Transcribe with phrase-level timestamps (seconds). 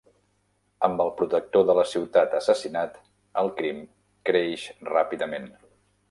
[0.85, 2.97] Amb el protector de la ciutat assassinat,
[3.41, 3.83] el crim
[4.31, 5.47] creix ràpidament.